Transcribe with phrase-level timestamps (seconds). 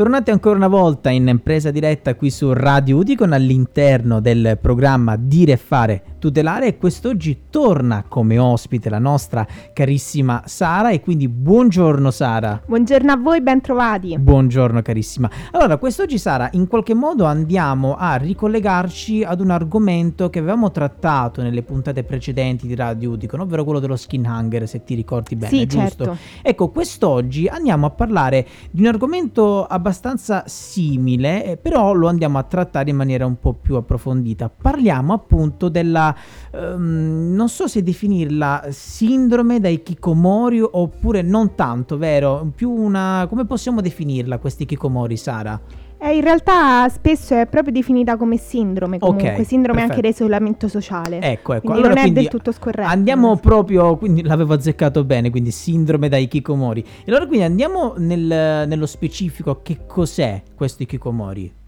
[0.00, 5.52] Tornate ancora una volta in presa diretta qui su Radio Udicon all'interno del programma Dire
[5.52, 12.10] e Fare Tutelare e quest'oggi torna come ospite la nostra carissima Sara e quindi buongiorno
[12.10, 12.60] Sara.
[12.66, 14.18] Buongiorno a voi, ben trovati.
[14.18, 15.30] Buongiorno carissima.
[15.52, 21.40] Allora, quest'oggi Sara, in qualche modo andiamo a ricollegarci ad un argomento che avevamo trattato
[21.40, 25.56] nelle puntate precedenti di Radio Udicon, ovvero quello dello skin hanger, se ti ricordi bene,
[25.56, 26.04] sì, giusto?
[26.04, 26.18] Certo.
[26.42, 32.38] Ecco, quest'oggi andiamo a parlare di un argomento abbastanza abbastanza simile, eh, però lo andiamo
[32.38, 34.48] a trattare in maniera un po' più approfondita.
[34.48, 36.14] Parliamo appunto della,
[36.52, 42.50] um, non so se definirla sindrome da Kikomori oppure non tanto, vero?
[42.54, 45.60] Più una, come possiamo definirla questi Kikomori, Sara?
[46.02, 49.98] Eh, in realtà spesso è proprio definita come sindrome, comunque, okay, sindrome perfetto.
[49.98, 51.20] anche d'isolamento sociale.
[51.20, 51.72] Ecco, ecco.
[51.72, 52.88] Allora, non è del tutto scorretto.
[52.88, 56.80] Andiamo proprio, quindi l'avevo azzeccato bene, quindi sindrome da Ikikomori.
[56.80, 61.59] E allora quindi andiamo nel, nello specifico, che cos'è questo Ikikomori?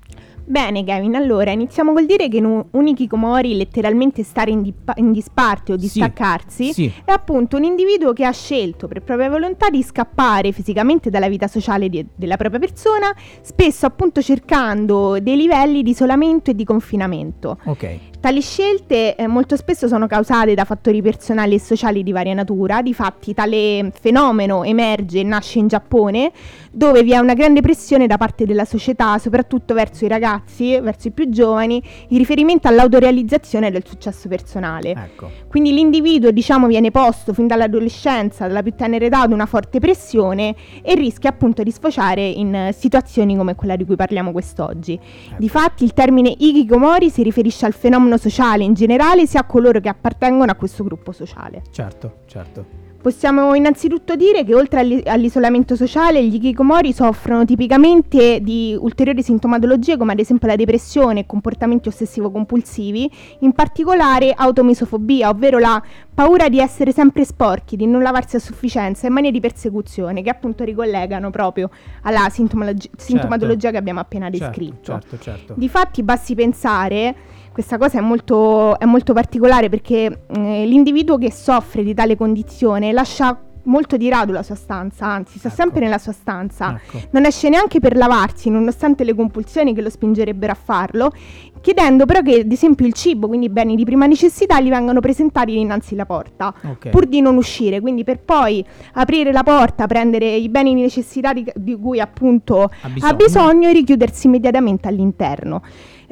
[0.52, 5.10] Bene Kevin, allora iniziamo col dire che un, un ikikomori, letteralmente stare in, dip- in
[5.10, 6.92] disparte o distaccarsi, sì, sì.
[7.06, 11.48] è appunto un individuo che ha scelto per propria volontà di scappare fisicamente dalla vita
[11.48, 17.56] sociale di, della propria persona, spesso appunto cercando dei livelli di isolamento e di confinamento.
[17.64, 18.11] Ok.
[18.22, 22.80] Tali scelte eh, molto spesso sono causate da fattori personali e sociali di varia natura,
[22.80, 26.30] difatti tale fenomeno emerge e nasce in Giappone,
[26.70, 31.08] dove vi è una grande pressione da parte della società, soprattutto verso i ragazzi, verso
[31.08, 34.90] i più giovani, in riferimento all'autorealizzazione del successo personale.
[34.90, 35.28] Ecco.
[35.48, 40.54] Quindi l'individuo, diciamo, viene posto fin dall'adolescenza, dalla più tenera età, ad una forte pressione
[40.80, 44.92] e rischia appunto di sfociare in situazioni come quella di cui parliamo quest'oggi.
[44.92, 45.34] Ecco.
[45.38, 49.88] Difatti il termine ikikomori si riferisce al fenomeno sociale in generale sia a coloro che
[49.88, 51.62] appartengono a questo gruppo sociale.
[51.70, 52.82] Certo, certo.
[53.02, 60.12] Possiamo innanzitutto dire che oltre all'isolamento sociale gli hikikomori soffrono tipicamente di ulteriori sintomatologie come
[60.12, 65.82] ad esempio la depressione e comportamenti ossessivo-compulsivi, in particolare automisofobia, ovvero la
[66.14, 70.30] paura di essere sempre sporchi, di non lavarsi a sufficienza e manie di persecuzione che
[70.30, 71.70] appunto ricollegano proprio
[72.02, 73.70] alla sintomologi- sintomatologia certo.
[73.70, 74.92] che abbiamo appena certo, descritto.
[74.92, 75.54] Certo, certo.
[75.56, 77.14] Difatti basti pensare
[77.52, 82.92] questa cosa è molto, è molto particolare perché eh, l'individuo che soffre di tale condizione
[82.92, 85.56] lascia molto di rado la sua stanza, anzi sta ecco.
[85.56, 87.00] sempre nella sua stanza, ecco.
[87.10, 91.12] non esce neanche per lavarsi nonostante le compulsioni che lo spingerebbero a farlo,
[91.60, 95.00] chiedendo però che ad esempio il cibo, quindi i beni di prima necessità, gli vengano
[95.00, 96.90] presentati dinanzi alla porta, okay.
[96.90, 98.64] pur di non uscire, quindi per poi
[98.94, 103.12] aprire la porta, prendere i beni di necessità di, di cui appunto ha bisogno.
[103.12, 105.62] ha bisogno e richiudersi immediatamente all'interno.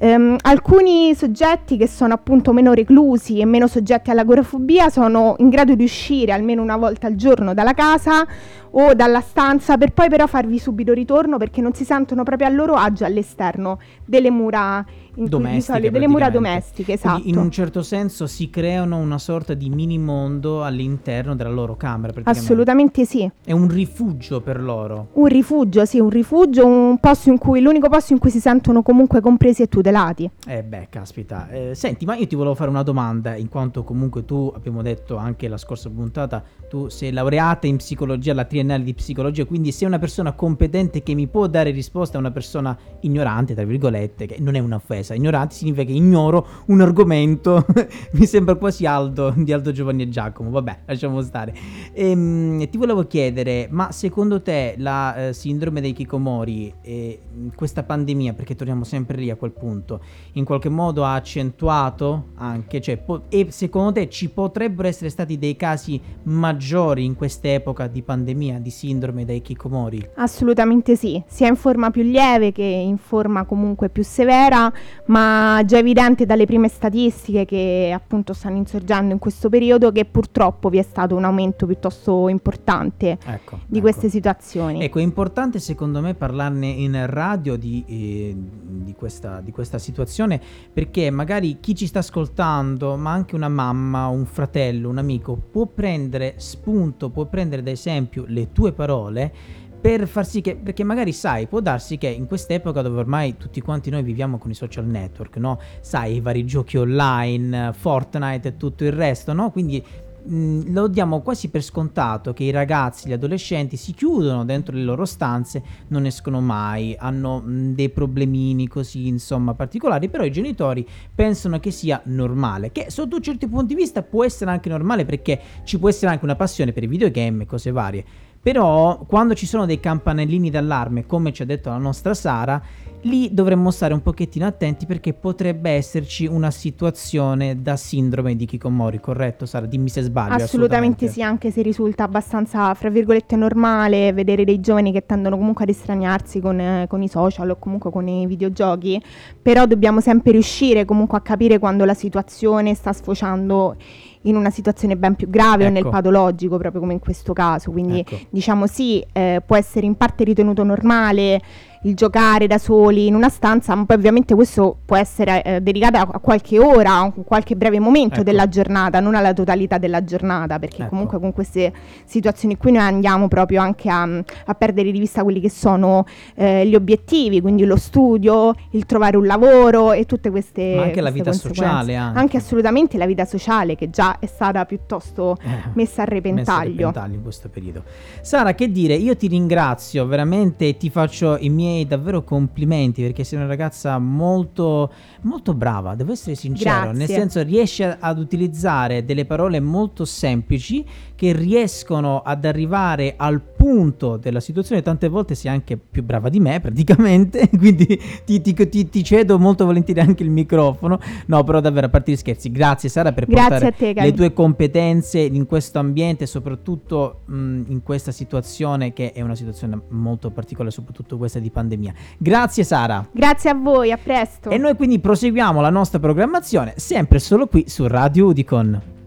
[0.03, 5.75] Um, alcuni soggetti che sono appunto meno reclusi e meno soggetti all'agorafobia sono in grado
[5.75, 8.27] di uscire almeno una volta al giorno dalla casa
[8.71, 12.51] o dalla stanza per poi però farvi subito ritorno perché non si sentono proprio a
[12.51, 14.83] loro agio all'esterno delle mura
[15.29, 17.21] domestiche, delle mura domestiche, esatto.
[17.21, 21.77] Quindi in un certo senso si creano una sorta di mini mondo all'interno della loro
[21.77, 22.13] camera.
[22.25, 23.31] Assolutamente sì.
[23.45, 25.09] È un rifugio per loro.
[25.15, 28.83] Un rifugio, sì, un rifugio, un posto in cui l'unico posto in cui si sentono
[28.83, 30.31] comunque compresi e tutelati.
[30.47, 31.49] Eh beh, caspita.
[31.49, 35.17] Eh, senti, ma io ti volevo fare una domanda, in quanto comunque tu, abbiamo detto
[35.17, 39.89] anche la scorsa puntata, tu sei laureata in psicologia alla triennale di psicologia, quindi sei
[39.89, 44.37] una persona competente che mi può dare risposta a una persona ignorante, tra virgolette, che
[44.41, 45.10] non è un'offesa.
[45.15, 47.65] Ignorante significa che ignoro un argomento,
[48.13, 51.55] mi sembra quasi Aldo, di Aldo Giovanni e Giacomo, vabbè, lasciamo stare.
[51.93, 57.21] Ehm, ti volevo chiedere, ma secondo te la eh, sindrome dei Kikomori e
[57.55, 60.01] questa pandemia, perché torniamo sempre lì a quel punto,
[60.33, 65.39] in qualche modo ha accentuato anche, cioè, po- e secondo te ci potrebbero essere stati
[65.39, 70.11] dei casi maggiori in quest'epoca di pandemia di sindrome da Kikomori?
[70.17, 74.73] Assolutamente sì, sia in forma più lieve che in forma comunque più severa,
[75.07, 80.69] ma già evidente dalle prime statistiche che appunto stanno insorgendo in questo periodo che purtroppo
[80.69, 83.81] vi è stato un aumento piuttosto importante ecco, di ecco.
[83.81, 84.83] queste situazioni.
[84.83, 90.41] Ecco, è importante secondo me parlarne in radio di, eh, di, questa, di questa situazione
[90.73, 95.67] perché magari chi ci sta ascoltando, ma anche una mamma, un fratello, un amico, può
[95.67, 99.33] prendere spunto, puoi prendere ad esempio le tue parole
[99.81, 103.61] per far sì che, perché magari sai, può darsi che in quest'epoca dove ormai tutti
[103.61, 105.59] quanti noi viviamo con i social network, no?
[105.81, 109.51] Sai, i vari giochi online, Fortnite e tutto il resto, no?
[109.51, 109.83] Quindi
[110.23, 114.83] mh, lo diamo quasi per scontato che i ragazzi, gli adolescenti si chiudono dentro le
[114.83, 120.87] loro stanze, non escono mai, hanno mh, dei problemini così, insomma, particolari, però i genitori
[121.15, 125.41] pensano che sia normale, che sotto certi punti di vista può essere anche normale perché
[125.65, 128.05] ci può essere anche una passione per i videogame e cose varie
[128.43, 132.63] Però quando ci sono dei campanellini d'allarme, come ci ha detto la nostra Sara,
[133.03, 138.99] lì dovremmo stare un pochettino attenti perché potrebbe esserci una situazione da sindrome di Kikomori,
[138.99, 139.67] corretto Sara?
[139.67, 140.35] Dimmi se sbaglio.
[140.35, 145.37] Assolutamente, assolutamente, sì, anche se risulta abbastanza, fra virgolette, normale vedere dei giovani che tendono
[145.37, 149.01] comunque ad estraniarsi con, eh, con i social o comunque con i videogiochi,
[149.41, 153.77] però dobbiamo sempre riuscire comunque a capire quando la situazione sta sfociando
[154.23, 155.71] in una situazione ben più grave ecco.
[155.71, 155.91] o nel ecco.
[155.91, 157.71] patologico, proprio come in questo caso.
[157.71, 158.19] Quindi ecco.
[158.31, 161.41] diciamo sì, eh, può essere in parte ritenuto normale
[161.83, 165.99] il giocare da soli in una stanza, ma poi ovviamente questo può essere eh, dedicato
[165.99, 168.25] a, qualche ora, a qualche breve momento ecco.
[168.25, 170.91] della giornata, non alla totalità della giornata, perché ecco.
[170.91, 171.73] comunque con queste
[172.05, 176.05] situazioni qui noi andiamo proprio anche a, a perdere di vista quelli che sono
[176.35, 181.01] eh, gli obiettivi, quindi lo studio, il trovare un lavoro e tutte queste Ma anche
[181.01, 181.97] la vita sociale.
[181.97, 182.19] Anche.
[182.19, 182.37] anche.
[182.37, 186.35] assolutamente la vita sociale che già è stata piuttosto eh, messa a repentaglio.
[186.35, 187.85] Messa a repentaglio in questo periodo.
[188.21, 193.25] Sara, che dire, io ti ringrazio veramente, ti faccio i miei miei davvero complimenti perché
[193.25, 194.91] sei una ragazza molto,
[195.23, 196.99] molto brava, devo essere sincero, Grazie.
[196.99, 200.85] nel senso riesce ad utilizzare delle parole molto semplici
[201.15, 206.41] che riescono ad arrivare al punto della situazione, tante volte sei anche più brava di
[206.41, 207.87] me praticamente, quindi
[208.25, 212.13] ti, ti, ti, ti cedo molto volentieri anche il microfono, no però davvero a parte
[212.13, 217.21] gli scherzi, grazie Sara per grazie portare te, le tue competenze in questo ambiente, soprattutto
[217.27, 221.93] mh, in questa situazione che è una situazione molto particolare, soprattutto questa di pandemia.
[222.19, 223.07] Grazie Sara.
[223.13, 224.51] Grazie a voi, a presto.
[224.51, 229.00] E noi quindi proseguiamo la nostra programmazione sempre solo qui su Radio Udicon.